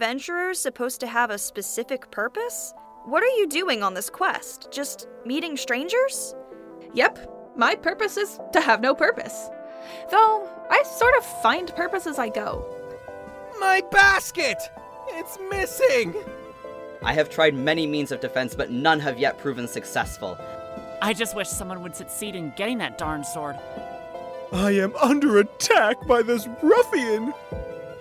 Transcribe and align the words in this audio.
Adventurers 0.00 0.58
supposed 0.58 0.98
to 0.98 1.06
have 1.06 1.28
a 1.28 1.36
specific 1.36 2.10
purpose? 2.10 2.72
What 3.04 3.22
are 3.22 3.36
you 3.36 3.46
doing 3.46 3.82
on 3.82 3.92
this 3.92 4.08
quest? 4.08 4.68
Just 4.72 5.06
meeting 5.26 5.58
strangers? 5.58 6.34
Yep, 6.94 7.52
my 7.54 7.74
purpose 7.74 8.16
is 8.16 8.40
to 8.54 8.62
have 8.62 8.80
no 8.80 8.94
purpose. 8.94 9.50
Though, 10.10 10.48
I 10.70 10.82
sort 10.84 11.14
of 11.18 11.42
find 11.42 11.76
purpose 11.76 12.06
as 12.06 12.18
I 12.18 12.30
go. 12.30 12.64
My 13.60 13.82
basket! 13.92 14.56
It's 15.08 15.38
missing! 15.50 16.14
I 17.02 17.12
have 17.12 17.28
tried 17.28 17.54
many 17.54 17.86
means 17.86 18.10
of 18.10 18.20
defense, 18.20 18.54
but 18.54 18.70
none 18.70 19.00
have 19.00 19.18
yet 19.18 19.36
proven 19.36 19.68
successful. 19.68 20.38
I 21.02 21.12
just 21.12 21.36
wish 21.36 21.48
someone 21.48 21.82
would 21.82 21.94
succeed 21.94 22.34
in 22.34 22.54
getting 22.56 22.78
that 22.78 22.96
darn 22.96 23.22
sword. 23.22 23.56
I 24.50 24.70
am 24.70 24.96
under 24.96 25.40
attack 25.40 26.06
by 26.06 26.22
this 26.22 26.48
ruffian! 26.62 27.34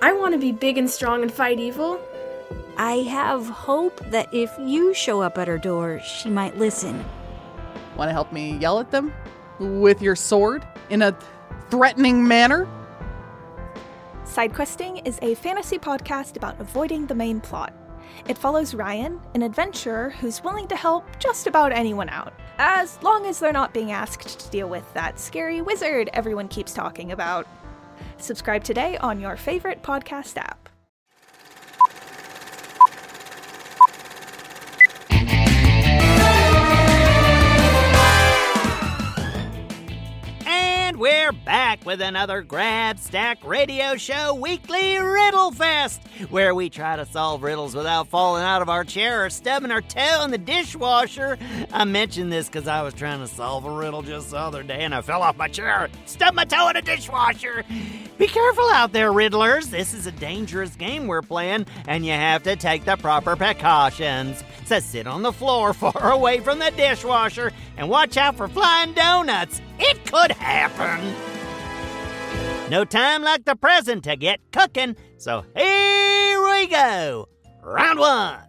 I 0.01 0.13
want 0.13 0.33
to 0.33 0.39
be 0.39 0.53
big 0.53 0.77
and 0.77 0.89
strong 0.89 1.23
and 1.23 1.31
fight 1.31 1.59
evil. 1.59 1.99
I 2.77 2.99
have 3.09 3.47
hope 3.47 3.99
that 4.11 4.33
if 4.33 4.49
you 4.57 4.93
show 4.93 5.21
up 5.21 5.37
at 5.37 5.49
her 5.49 5.57
door, 5.57 5.99
she 5.99 6.29
might 6.29 6.57
listen. 6.57 7.03
Want 7.97 8.07
to 8.07 8.13
help 8.13 8.31
me 8.31 8.55
yell 8.57 8.79
at 8.79 8.91
them? 8.91 9.13
With 9.59 10.01
your 10.01 10.15
sword? 10.15 10.65
In 10.89 11.01
a 11.01 11.17
threatening 11.69 12.25
manner? 12.25 12.65
Sidequesting 14.23 15.05
is 15.05 15.19
a 15.21 15.35
fantasy 15.35 15.77
podcast 15.77 16.37
about 16.37 16.61
avoiding 16.61 17.07
the 17.07 17.15
main 17.15 17.41
plot. 17.41 17.73
It 18.29 18.37
follows 18.37 18.73
Ryan, 18.73 19.19
an 19.33 19.41
adventurer 19.41 20.11
who's 20.11 20.41
willing 20.41 20.67
to 20.69 20.77
help 20.77 21.05
just 21.19 21.45
about 21.45 21.73
anyone 21.73 22.07
out, 22.07 22.33
as 22.57 23.01
long 23.03 23.25
as 23.25 23.39
they're 23.39 23.51
not 23.51 23.73
being 23.73 23.91
asked 23.91 24.39
to 24.39 24.49
deal 24.49 24.69
with 24.69 24.85
that 24.93 25.19
scary 25.19 25.61
wizard 25.61 26.09
everyone 26.13 26.47
keeps 26.47 26.73
talking 26.73 27.11
about. 27.11 27.45
Subscribe 28.17 28.63
today 28.63 28.97
on 28.97 29.19
your 29.19 29.35
favorite 29.35 29.81
podcast 29.81 30.37
app. 30.37 30.69
And 40.45 40.97
we're 40.97 41.31
back 41.31 41.58
with 41.89 42.01
another 42.01 42.43
Grabstack 42.43 43.43
Radio 43.43 43.95
Show 43.95 44.35
Weekly 44.35 44.99
Riddle 44.99 45.49
Fest, 45.49 45.99
where 46.29 46.53
we 46.53 46.69
try 46.69 46.95
to 46.95 47.03
solve 47.03 47.41
riddles 47.41 47.73
without 47.73 48.09
falling 48.09 48.43
out 48.43 48.61
of 48.61 48.69
our 48.69 48.83
chair 48.83 49.25
or 49.25 49.31
stubbing 49.31 49.71
our 49.71 49.81
toe 49.81 50.23
in 50.23 50.29
the 50.29 50.37
dishwasher. 50.37 51.39
I 51.73 51.85
mentioned 51.85 52.31
this 52.31 52.45
because 52.45 52.67
I 52.67 52.83
was 52.83 52.93
trying 52.93 53.21
to 53.21 53.27
solve 53.27 53.65
a 53.65 53.71
riddle 53.71 54.03
just 54.03 54.29
the 54.29 54.37
other 54.37 54.61
day 54.61 54.83
and 54.83 54.93
I 54.93 55.01
fell 55.01 55.23
off 55.23 55.35
my 55.35 55.47
chair, 55.47 55.89
stubbed 56.05 56.35
my 56.35 56.45
toe 56.45 56.69
in 56.69 56.75
a 56.75 56.83
dishwasher. 56.83 57.63
Be 58.19 58.27
careful 58.27 58.69
out 58.69 58.91
there, 58.91 59.11
riddlers. 59.11 59.71
This 59.71 59.95
is 59.95 60.05
a 60.05 60.11
dangerous 60.11 60.75
game 60.75 61.07
we're 61.07 61.23
playing, 61.23 61.65
and 61.87 62.05
you 62.05 62.11
have 62.11 62.43
to 62.43 62.55
take 62.55 62.85
the 62.85 62.97
proper 62.97 63.35
precautions. 63.35 64.43
So 64.65 64.79
sit 64.79 65.07
on 65.07 65.23
the 65.23 65.33
floor 65.33 65.73
far 65.73 66.11
away 66.11 66.39
from 66.41 66.59
the 66.59 66.69
dishwasher 66.69 67.51
and 67.77 67.89
watch 67.89 68.15
out 68.15 68.37
for 68.37 68.47
flying 68.47 68.93
donuts. 68.93 69.59
It 69.79 70.05
could 70.05 70.33
happen. 70.33 71.38
No 72.69 72.85
time 72.85 73.23
like 73.23 73.45
the 73.45 73.55
present 73.55 74.03
to 74.03 74.15
get 74.15 74.39
cooking, 74.51 74.95
so 75.17 75.43
here 75.55 76.41
we 76.43 76.67
go. 76.67 77.27
Round 77.63 77.97
one. 77.97 78.39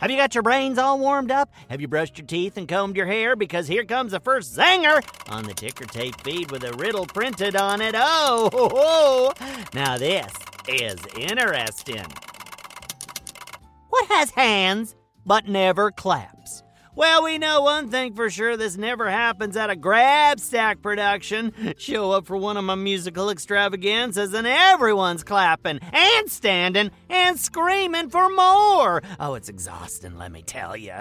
Have 0.00 0.10
you 0.10 0.16
got 0.16 0.34
your 0.34 0.42
brains 0.42 0.78
all 0.78 0.98
warmed 0.98 1.30
up? 1.30 1.48
Have 1.70 1.80
you 1.80 1.86
brushed 1.86 2.18
your 2.18 2.26
teeth 2.26 2.56
and 2.56 2.66
combed 2.66 2.96
your 2.96 3.06
hair? 3.06 3.36
Because 3.36 3.68
here 3.68 3.84
comes 3.84 4.10
the 4.10 4.18
first 4.18 4.56
zanger 4.56 5.00
on 5.30 5.44
the 5.44 5.54
ticker 5.54 5.84
tape 5.84 6.20
feed 6.22 6.50
with 6.50 6.64
a 6.64 6.72
riddle 6.72 7.06
printed 7.06 7.54
on 7.54 7.80
it. 7.80 7.94
Oh, 7.96 8.50
ho, 8.52 8.68
ho. 9.40 9.64
now 9.74 9.96
this 9.96 10.32
is 10.68 10.98
interesting. 11.16 12.04
What 13.90 14.08
has 14.08 14.30
hands 14.30 14.96
but 15.24 15.46
never 15.46 15.92
claps? 15.92 16.63
Well, 16.96 17.24
we 17.24 17.38
know 17.38 17.62
one 17.62 17.88
thing 17.88 18.14
for 18.14 18.30
sure 18.30 18.56
this 18.56 18.76
never 18.76 19.10
happens 19.10 19.56
at 19.56 19.68
a 19.68 19.74
Grabstack 19.74 20.80
production. 20.80 21.52
Show 21.76 22.12
up 22.12 22.24
for 22.24 22.36
one 22.36 22.56
of 22.56 22.62
my 22.62 22.76
musical 22.76 23.30
extravaganzas 23.30 24.32
and 24.32 24.46
everyone's 24.46 25.24
clapping 25.24 25.80
and 25.92 26.30
standing 26.30 26.92
and 27.10 27.36
screaming 27.38 28.10
for 28.10 28.28
more. 28.30 29.02
Oh, 29.18 29.34
it's 29.34 29.48
exhausting, 29.48 30.16
let 30.18 30.30
me 30.30 30.42
tell 30.42 30.76
you. 30.76 30.94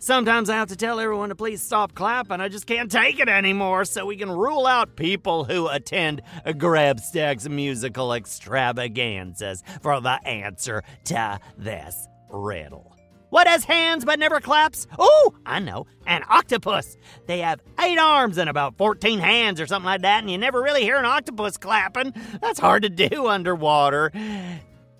Sometimes 0.00 0.50
I 0.50 0.56
have 0.56 0.68
to 0.68 0.76
tell 0.76 1.00
everyone 1.00 1.30
to 1.30 1.34
please 1.34 1.62
stop 1.62 1.94
clapping. 1.94 2.42
I 2.42 2.48
just 2.48 2.66
can't 2.66 2.90
take 2.90 3.18
it 3.18 3.28
anymore 3.30 3.86
so 3.86 4.04
we 4.04 4.16
can 4.16 4.30
rule 4.30 4.66
out 4.66 4.94
people 4.94 5.44
who 5.44 5.68
attend 5.68 6.20
Grabstack's 6.44 7.48
musical 7.48 8.12
extravaganzas 8.12 9.62
for 9.80 10.02
the 10.02 10.20
answer 10.26 10.82
to 11.04 11.40
this 11.56 12.08
riddle. 12.28 12.99
What 13.30 13.46
has 13.46 13.64
hands 13.64 14.04
but 14.04 14.18
never 14.18 14.40
claps? 14.40 14.86
Oh, 14.98 15.34
I 15.46 15.60
know, 15.60 15.86
an 16.06 16.22
octopus. 16.28 16.96
They 17.26 17.38
have 17.38 17.60
eight 17.80 17.98
arms 17.98 18.38
and 18.38 18.50
about 18.50 18.76
14 18.76 19.20
hands 19.20 19.60
or 19.60 19.66
something 19.66 19.86
like 19.86 20.02
that, 20.02 20.20
and 20.20 20.30
you 20.30 20.36
never 20.36 20.60
really 20.60 20.82
hear 20.82 20.96
an 20.96 21.04
octopus 21.04 21.56
clapping. 21.56 22.12
That's 22.40 22.58
hard 22.58 22.82
to 22.82 22.88
do 22.88 23.26
underwater. 23.28 24.10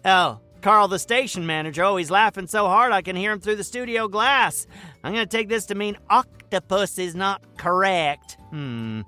Oh, 0.04 0.40
Carl, 0.62 0.88
the 0.88 0.98
station 0.98 1.46
manager, 1.46 1.82
oh, 1.84 1.96
he's 1.96 2.10
laughing 2.10 2.46
so 2.46 2.66
hard 2.66 2.92
I 2.92 3.02
can 3.02 3.16
hear 3.16 3.32
him 3.32 3.40
through 3.40 3.56
the 3.56 3.64
studio 3.64 4.08
glass. 4.08 4.66
I'm 5.02 5.12
going 5.12 5.26
to 5.26 5.36
take 5.36 5.48
this 5.48 5.66
to 5.66 5.74
mean 5.74 5.96
octopus 6.08 6.98
is 6.98 7.14
not 7.14 7.42
correct. 7.56 8.36
Hmm. 8.50 9.02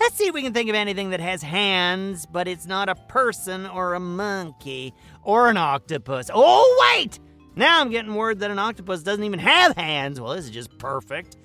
Let's 0.00 0.16
see 0.16 0.26
if 0.26 0.34
we 0.34 0.42
can 0.42 0.52
think 0.52 0.68
of 0.68 0.74
anything 0.74 1.10
that 1.10 1.20
has 1.20 1.42
hands, 1.42 2.26
but 2.26 2.48
it's 2.48 2.66
not 2.66 2.88
a 2.88 2.94
person 2.94 3.66
or 3.66 3.94
a 3.94 4.00
monkey 4.00 4.94
or 5.22 5.48
an 5.48 5.56
octopus. 5.56 6.28
Oh, 6.32 6.96
wait! 6.96 7.20
Now 7.54 7.80
I'm 7.80 7.90
getting 7.90 8.14
word 8.14 8.40
that 8.40 8.50
an 8.50 8.58
octopus 8.58 9.02
doesn't 9.02 9.24
even 9.24 9.38
have 9.38 9.76
hands. 9.76 10.20
Well, 10.20 10.34
this 10.34 10.46
is 10.46 10.50
just 10.50 10.76
perfect. 10.78 11.36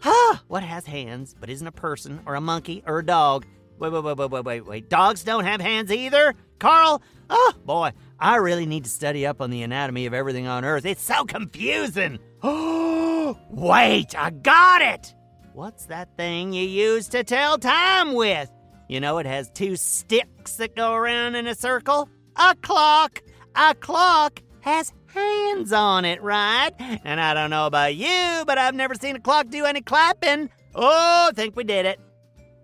Huh, 0.00 0.36
what 0.48 0.62
has 0.62 0.84
hands 0.84 1.34
but 1.38 1.48
isn't 1.48 1.66
a 1.66 1.72
person 1.72 2.20
or 2.26 2.34
a 2.34 2.40
monkey 2.40 2.82
or 2.86 2.98
a 2.98 3.06
dog? 3.06 3.46
Wait, 3.78 3.92
wait, 3.92 4.04
wait, 4.04 4.16
wait, 4.16 4.30
wait, 4.30 4.44
wait, 4.44 4.66
wait. 4.66 4.88
Dogs 4.88 5.24
don't 5.24 5.44
have 5.44 5.60
hands 5.60 5.90
either? 5.90 6.34
Carl? 6.58 7.02
Oh, 7.28 7.52
boy, 7.64 7.92
I 8.18 8.36
really 8.36 8.66
need 8.66 8.84
to 8.84 8.90
study 8.90 9.26
up 9.26 9.40
on 9.40 9.50
the 9.50 9.62
anatomy 9.62 10.06
of 10.06 10.14
everything 10.14 10.46
on 10.46 10.64
Earth. 10.64 10.86
It's 10.86 11.02
so 11.02 11.24
confusing. 11.24 12.18
Oh, 12.42 13.38
wait, 13.50 14.16
I 14.16 14.30
got 14.30 14.82
it. 14.82 15.14
What's 15.52 15.86
that 15.86 16.16
thing 16.16 16.52
you 16.52 16.66
use 16.66 17.08
to 17.08 17.24
tell 17.24 17.58
time 17.58 18.12
with? 18.14 18.50
You 18.88 19.00
know, 19.00 19.18
it 19.18 19.26
has 19.26 19.50
two 19.50 19.76
sticks 19.76 20.56
that 20.56 20.76
go 20.76 20.92
around 20.92 21.34
in 21.34 21.46
a 21.46 21.54
circle? 21.54 22.08
A 22.36 22.54
clock. 22.54 23.22
A 23.54 23.74
clock 23.74 24.42
has 24.60 24.92
hands 25.16 25.72
on 25.72 26.04
it, 26.04 26.22
right? 26.22 26.72
And 26.78 27.20
I 27.20 27.34
don't 27.34 27.50
know 27.50 27.66
about 27.66 27.94
you, 27.94 28.44
but 28.46 28.58
I've 28.58 28.74
never 28.74 28.94
seen 28.94 29.16
a 29.16 29.20
clock 29.20 29.48
do 29.48 29.64
any 29.64 29.80
clapping. 29.80 30.50
Oh, 30.74 31.28
I 31.30 31.34
think 31.34 31.56
we 31.56 31.64
did 31.64 31.86
it. 31.86 31.98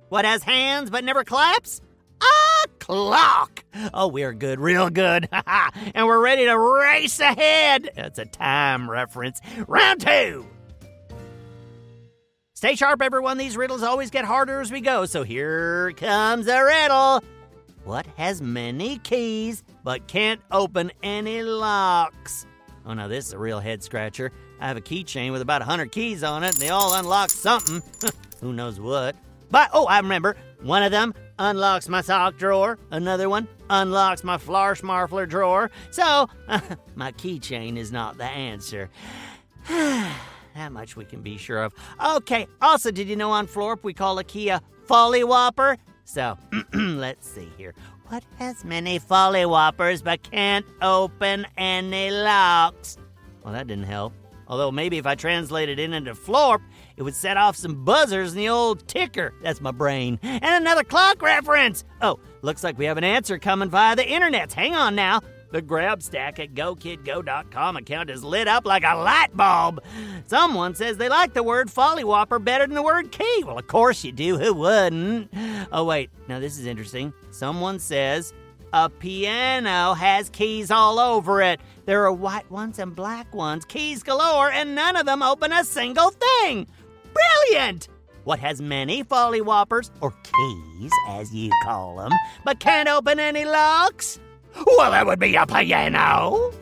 What 0.08 0.24
has 0.24 0.42
hands 0.42 0.90
but 0.90 1.04
never 1.04 1.24
claps? 1.24 1.80
A 2.20 2.68
clock. 2.78 3.64
Oh, 3.94 4.08
we're 4.08 4.34
good, 4.34 4.60
real 4.60 4.90
good. 4.90 5.28
and 5.94 6.06
we're 6.06 6.22
ready 6.22 6.44
to 6.44 6.58
race 6.58 7.18
ahead. 7.18 7.90
That's 7.96 8.18
a 8.18 8.26
time 8.26 8.90
reference. 8.90 9.40
Round 9.66 10.00
two. 10.00 10.46
Stay 12.54 12.76
sharp, 12.76 13.02
everyone. 13.02 13.38
These 13.38 13.56
riddles 13.56 13.82
always 13.82 14.10
get 14.10 14.24
harder 14.24 14.60
as 14.60 14.70
we 14.70 14.80
go. 14.80 15.04
So 15.04 15.24
here 15.24 15.92
comes 15.96 16.46
a 16.46 16.62
riddle. 16.62 17.24
What 17.84 18.06
has 18.16 18.40
many 18.40 18.98
keys 18.98 19.64
but 19.82 20.06
can't 20.06 20.40
open 20.52 20.92
any 21.02 21.42
locks? 21.42 22.46
Oh, 22.86 22.94
now 22.94 23.08
this 23.08 23.26
is 23.26 23.32
a 23.32 23.38
real 23.38 23.58
head 23.58 23.82
scratcher. 23.82 24.30
I 24.60 24.68
have 24.68 24.76
a 24.76 24.80
keychain 24.80 25.32
with 25.32 25.42
about 25.42 25.62
a 25.62 25.66
100 25.66 25.90
keys 25.90 26.22
on 26.22 26.44
it, 26.44 26.54
and 26.54 26.62
they 26.62 26.68
all 26.68 26.94
unlock 26.94 27.30
something. 27.30 27.82
Who 28.40 28.52
knows 28.52 28.78
what? 28.78 29.16
But, 29.50 29.70
oh, 29.72 29.86
I 29.86 29.98
remember. 29.98 30.36
One 30.62 30.84
of 30.84 30.92
them 30.92 31.12
unlocks 31.40 31.88
my 31.88 32.02
sock 32.02 32.38
drawer, 32.38 32.78
another 32.92 33.28
one 33.28 33.48
unlocks 33.68 34.22
my 34.22 34.36
Flarschmarfler 34.36 35.28
drawer. 35.28 35.70
So, 35.90 36.28
my 36.94 37.10
keychain 37.12 37.76
is 37.76 37.90
not 37.90 38.16
the 38.16 38.24
answer. 38.24 38.90
that 39.68 40.70
much 40.70 40.94
we 40.96 41.04
can 41.04 41.20
be 41.20 41.36
sure 41.36 41.64
of. 41.64 41.74
Okay, 42.04 42.46
also, 42.60 42.92
did 42.92 43.08
you 43.08 43.16
know 43.16 43.32
on 43.32 43.48
Florp 43.48 43.82
we 43.82 43.92
call 43.92 44.18
a 44.20 44.24
key 44.24 44.50
a 44.50 44.62
Folly 44.86 45.24
Whopper? 45.24 45.78
So, 46.04 46.36
let's 46.74 47.28
see 47.28 47.48
here. 47.56 47.74
What 48.08 48.24
has 48.38 48.64
many 48.64 48.98
folly-whoppers 48.98 50.02
but 50.02 50.22
can't 50.22 50.66
open 50.82 51.46
any 51.56 52.10
locks? 52.10 52.98
Well, 53.42 53.52
that 53.54 53.66
didn't 53.66 53.84
help. 53.84 54.12
Although 54.48 54.70
maybe 54.70 54.98
if 54.98 55.06
I 55.06 55.14
translated 55.14 55.78
it 55.78 55.92
into 55.92 56.14
florp, 56.14 56.60
it 56.96 57.02
would 57.02 57.14
set 57.14 57.38
off 57.38 57.56
some 57.56 57.84
buzzers 57.84 58.32
in 58.32 58.38
the 58.38 58.50
old 58.50 58.86
ticker. 58.86 59.32
That's 59.42 59.62
my 59.62 59.70
brain. 59.70 60.18
And 60.22 60.44
another 60.44 60.84
clock 60.84 61.22
reference. 61.22 61.84
Oh, 62.02 62.18
looks 62.42 62.62
like 62.62 62.76
we 62.76 62.84
have 62.84 62.98
an 62.98 63.04
answer 63.04 63.38
coming 63.38 63.70
via 63.70 63.96
the 63.96 64.06
internet. 64.06 64.52
Hang 64.52 64.74
on 64.74 64.94
now. 64.94 65.22
The 65.52 65.62
grabstack 65.62 66.38
at 66.38 66.54
GoKidGo.com 66.54 67.76
account 67.76 68.08
is 68.08 68.24
lit 68.24 68.48
up 68.48 68.64
like 68.64 68.84
a 68.84 68.96
light 68.96 69.36
bulb. 69.36 69.82
Someone 70.26 70.74
says 70.74 70.96
they 70.96 71.10
like 71.10 71.34
the 71.34 71.42
word 71.42 71.68
follywhopper 71.68 72.42
better 72.42 72.66
than 72.66 72.74
the 72.74 72.82
word 72.82 73.12
key. 73.12 73.44
Well, 73.46 73.58
of 73.58 73.66
course 73.66 74.02
you 74.02 74.12
do. 74.12 74.38
Who 74.38 74.54
wouldn't? 74.54 75.30
Oh, 75.70 75.84
wait. 75.84 76.10
Now, 76.28 76.40
this 76.40 76.58
is 76.58 76.66
interesting. 76.66 77.12
Someone 77.30 77.78
says 77.78 78.32
a 78.72 78.88
piano 78.88 79.92
has 79.92 80.30
keys 80.30 80.70
all 80.70 80.98
over 80.98 81.42
it. 81.42 81.60
There 81.84 82.04
are 82.04 82.12
white 82.12 82.50
ones 82.50 82.78
and 82.78 82.96
black 82.96 83.34
ones, 83.34 83.64
keys 83.66 84.02
galore, 84.02 84.50
and 84.50 84.74
none 84.74 84.96
of 84.96 85.04
them 85.04 85.22
open 85.22 85.52
a 85.52 85.64
single 85.64 86.10
thing. 86.10 86.66
Brilliant! 87.12 87.88
What 88.24 88.38
has 88.38 88.62
many 88.62 89.04
follywhoppers, 89.04 89.90
or 90.00 90.14
keys 90.22 90.92
as 91.08 91.34
you 91.34 91.50
call 91.64 91.96
them, 91.96 92.12
but 92.44 92.60
can't 92.60 92.88
open 92.88 93.18
any 93.18 93.44
locks? 93.44 94.18
Well, 94.66 94.92
that 94.92 95.06
would 95.06 95.18
be 95.18 95.34
a 95.34 95.44
piano. 95.46 96.52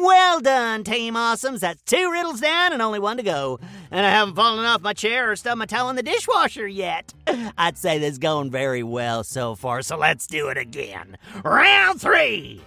Well 0.00 0.40
done, 0.40 0.84
Team 0.84 1.14
Awesomes. 1.14 1.60
That's 1.60 1.82
two 1.82 2.10
riddles 2.10 2.40
down 2.40 2.72
and 2.72 2.82
only 2.82 2.98
one 2.98 3.16
to 3.16 3.22
go. 3.22 3.60
And 3.90 4.04
I 4.04 4.10
haven't 4.10 4.34
fallen 4.34 4.64
off 4.64 4.82
my 4.82 4.92
chair 4.92 5.30
or 5.30 5.36
stubbed 5.36 5.58
my 5.58 5.66
toe 5.66 5.88
in 5.88 5.96
the 5.96 6.02
dishwasher 6.02 6.66
yet. 6.66 7.14
I'd 7.56 7.78
say 7.78 7.98
this 7.98 8.12
is 8.12 8.18
going 8.18 8.50
very 8.50 8.82
well 8.82 9.24
so 9.24 9.54
far, 9.54 9.82
so 9.82 9.96
let's 9.96 10.26
do 10.26 10.48
it 10.48 10.58
again. 10.58 11.16
Round 11.44 12.00
three. 12.00 12.60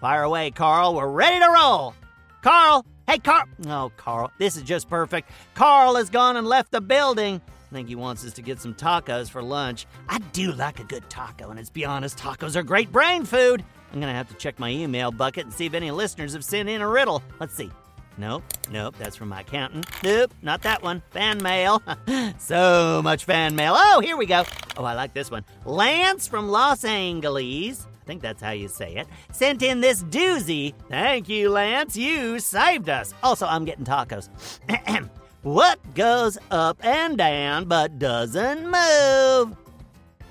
Fire 0.00 0.24
away, 0.24 0.50
Carl. 0.50 0.94
We're 0.94 1.08
ready 1.08 1.38
to 1.40 1.50
roll. 1.50 1.94
Carl! 2.42 2.84
Hey, 3.06 3.18
Carl! 3.18 3.46
Oh, 3.66 3.90
Carl, 3.96 4.30
this 4.38 4.56
is 4.56 4.62
just 4.62 4.88
perfect. 4.88 5.30
Carl 5.54 5.96
has 5.96 6.10
gone 6.10 6.36
and 6.36 6.46
left 6.46 6.72
the 6.72 6.80
building. 6.80 7.40
I 7.46 7.74
think 7.74 7.88
he 7.88 7.94
wants 7.94 8.24
us 8.24 8.32
to 8.34 8.42
get 8.42 8.60
some 8.60 8.74
tacos 8.74 9.30
for 9.30 9.42
lunch. 9.42 9.86
I 10.08 10.18
do 10.32 10.52
like 10.52 10.78
a 10.78 10.84
good 10.84 11.08
taco, 11.08 11.48
and 11.48 11.56
let's 11.56 11.70
be 11.70 11.84
honest, 11.84 12.18
tacos 12.18 12.54
are 12.54 12.62
great 12.62 12.92
brain 12.92 13.24
food. 13.24 13.64
I'm 13.92 14.00
gonna 14.00 14.12
have 14.12 14.28
to 14.28 14.34
check 14.34 14.58
my 14.58 14.70
email 14.70 15.10
bucket 15.10 15.44
and 15.44 15.52
see 15.52 15.66
if 15.66 15.74
any 15.74 15.90
listeners 15.90 16.32
have 16.32 16.44
sent 16.44 16.68
in 16.68 16.80
a 16.80 16.88
riddle. 16.88 17.22
Let's 17.40 17.54
see. 17.54 17.70
Nope, 18.18 18.44
nope, 18.70 18.94
that's 18.98 19.14
from 19.14 19.28
my 19.28 19.40
accountant. 19.40 19.86
Nope, 20.02 20.32
not 20.40 20.62
that 20.62 20.82
one. 20.82 21.02
Fan 21.10 21.42
mail. 21.42 21.82
so 22.38 23.02
much 23.04 23.24
fan 23.26 23.54
mail. 23.54 23.74
Oh, 23.76 24.00
here 24.00 24.16
we 24.16 24.24
go. 24.24 24.44
Oh, 24.76 24.84
I 24.84 24.94
like 24.94 25.12
this 25.12 25.30
one. 25.30 25.44
Lance 25.66 26.26
from 26.26 26.48
Los 26.48 26.84
Angeles. 26.84 27.86
I 28.02 28.04
think 28.06 28.22
that's 28.22 28.40
how 28.40 28.52
you 28.52 28.68
say 28.68 28.94
it. 28.96 29.06
Sent 29.32 29.62
in 29.62 29.80
this 29.80 30.02
doozy. 30.04 30.74
Thank 30.88 31.28
you, 31.28 31.50
Lance. 31.50 31.96
You 31.96 32.38
saved 32.38 32.88
us. 32.88 33.12
Also, 33.22 33.46
I'm 33.46 33.64
getting 33.64 33.84
tacos. 33.84 34.30
what 35.42 35.78
goes 35.94 36.38
up 36.50 36.82
and 36.84 37.18
down 37.18 37.66
but 37.66 37.98
doesn't 37.98 38.70
move? 38.70 39.65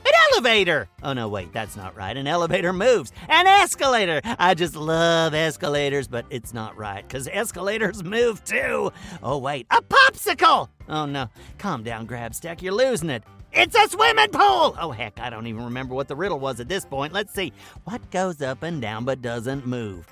An 0.06 0.12
elevator! 0.32 0.88
Oh, 1.02 1.14
no, 1.14 1.28
wait, 1.28 1.52
that's 1.52 1.76
not 1.76 1.96
right. 1.96 2.16
An 2.16 2.28
elevator 2.28 2.72
moves. 2.74 3.12
An 3.28 3.48
escalator! 3.48 4.22
I 4.24 4.54
just 4.54 4.76
love 4.76 5.34
escalators, 5.34 6.08
but 6.08 6.26
it's 6.30 6.54
not 6.54 6.78
right, 6.78 7.08
because 7.08 7.28
escalators 7.28 8.04
move 8.04 8.44
too. 8.44 8.92
Oh, 9.24 9.40
wait, 9.40 9.66
a 9.72 9.82
popsicle! 9.82 10.70
Oh, 10.88 11.06
no. 11.06 11.30
Calm 11.58 11.84
down, 11.84 12.08
Grabstack, 12.08 12.62
you're 12.62 12.74
losing 12.74 13.10
it. 13.10 13.24
It's 13.52 13.76
a 13.76 13.90
swimming 13.90 14.30
pool! 14.32 14.76
Oh, 14.80 14.92
heck, 14.92 15.20
I 15.20 15.30
don't 15.30 15.48
even 15.48 15.64
remember 15.64 15.96
what 15.96 16.08
the 16.08 16.16
riddle 16.16 16.40
was 16.40 16.60
at 16.60 16.68
this 16.68 16.86
point. 16.86 17.14
Let's 17.14 17.34
see. 17.34 17.52
What 17.86 18.12
goes 18.12 18.42
up 18.42 18.64
and 18.64 18.82
down 18.82 19.06
but 19.06 19.22
doesn't 19.22 19.66
move? 19.66 20.06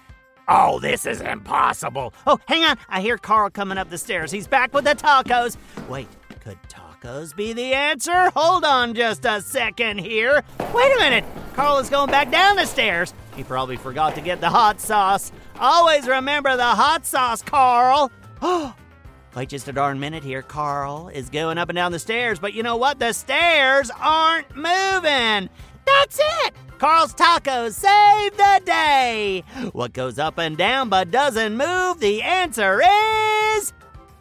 Oh, 0.48 0.80
this 0.80 1.06
is 1.06 1.22
impossible. 1.22 2.14
Oh, 2.28 2.40
hang 2.48 2.64
on. 2.64 2.78
I 2.90 3.02
hear 3.02 3.18
Carl 3.18 3.50
coming 3.50 3.78
up 3.78 3.90
the 3.90 3.98
stairs. 3.98 4.32
He's 4.32 4.48
back 4.48 4.74
with 4.74 4.84
the 4.86 4.96
tacos. 4.96 5.58
Wait, 5.88 6.08
could 6.42 6.58
tacos 6.68 6.83
be 7.36 7.52
the 7.52 7.74
answer? 7.74 8.32
Hold 8.36 8.64
on 8.64 8.94
just 8.94 9.26
a 9.26 9.42
second 9.42 10.00
here. 10.00 10.42
Wait 10.74 10.94
a 10.94 10.98
minute. 10.98 11.26
Carl 11.54 11.78
is 11.80 11.90
going 11.90 12.10
back 12.10 12.32
down 12.32 12.56
the 12.56 12.66
stairs. 12.66 13.14
He 13.36 13.44
probably 13.44 13.76
forgot 13.76 14.16
to 14.16 14.22
get 14.22 14.40
the 14.40 14.50
hot 14.50 14.80
sauce. 14.80 15.32
Always 15.60 16.08
remember 16.08 16.56
the 16.56 16.64
hot 16.64 17.06
sauce, 17.06 17.42
Carl. 17.42 18.10
Wait 19.36 19.50
just 19.50 19.68
a 19.68 19.74
darn 19.74 20.00
minute 20.00 20.24
here. 20.24 20.42
Carl 20.42 21.10
is 21.10 21.30
going 21.30 21.58
up 21.58 21.70
and 21.70 21.76
down 21.76 21.92
the 21.92 22.00
stairs, 22.00 22.40
but 22.40 22.54
you 22.54 22.64
know 22.64 22.78
what? 22.78 23.00
The 23.00 23.12
stairs 23.12 23.92
aren't 24.00 24.56
moving. 24.56 25.50
That's 25.86 26.20
it! 26.46 26.54
Carl's 26.78 27.14
Tacos 27.14 27.74
save 27.74 28.38
the 28.38 28.62
day! 28.66 29.44
What 29.74 29.92
goes 29.92 30.20
up 30.20 30.38
and 30.38 30.56
down 30.56 30.90
but 30.90 31.12
doesn't 31.12 31.58
move? 31.58 32.00
The 32.00 32.22
answer 32.22 32.82
is. 32.82 33.74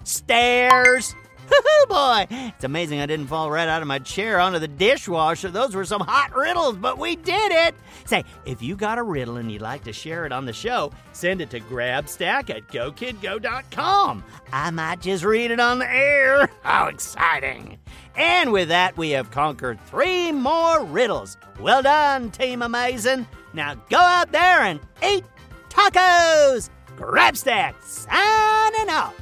stairs! 0.04 1.14
Boy! 1.88 2.26
It's 2.30 2.64
amazing 2.64 3.00
I 3.00 3.06
didn't 3.06 3.26
fall 3.26 3.50
right 3.50 3.68
out 3.68 3.82
of 3.82 3.88
my 3.88 3.98
chair 3.98 4.38
onto 4.40 4.58
the 4.58 4.68
dishwasher. 4.68 5.50
Those 5.50 5.74
were 5.74 5.84
some 5.84 6.00
hot 6.00 6.34
riddles, 6.34 6.76
but 6.76 6.98
we 6.98 7.16
did 7.16 7.52
it! 7.52 7.74
Say, 8.04 8.24
if 8.44 8.62
you 8.62 8.76
got 8.76 8.98
a 8.98 9.02
riddle 9.02 9.36
and 9.36 9.50
you'd 9.50 9.62
like 9.62 9.84
to 9.84 9.92
share 9.92 10.24
it 10.24 10.32
on 10.32 10.44
the 10.44 10.52
show, 10.52 10.92
send 11.12 11.40
it 11.40 11.50
to 11.50 11.60
grabstack 11.60 12.50
at 12.50 12.68
gokidgo.com. 12.68 14.24
I 14.52 14.70
might 14.70 15.00
just 15.00 15.24
read 15.24 15.50
it 15.50 15.60
on 15.60 15.78
the 15.78 15.90
air. 15.90 16.48
How 16.62 16.86
exciting! 16.86 17.78
And 18.14 18.52
with 18.52 18.68
that, 18.68 18.96
we 18.96 19.10
have 19.10 19.30
conquered 19.30 19.80
three 19.86 20.32
more 20.32 20.84
riddles. 20.84 21.36
Well 21.58 21.82
done, 21.82 22.30
Team 22.30 22.62
Amazing. 22.62 23.26
Now 23.54 23.74
go 23.90 23.98
out 23.98 24.32
there 24.32 24.60
and 24.60 24.80
eat 25.02 25.24
tacos! 25.68 26.70
Grabstack 26.96 27.74
signing 27.82 28.90
off. 28.90 29.21